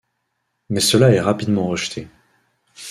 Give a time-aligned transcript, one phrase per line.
[0.69, 2.07] Mais cela est rapidement rejeté.